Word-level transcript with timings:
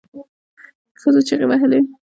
ښځو 1.01 1.21
چیغې 1.27 1.45
وهلې. 1.47 1.79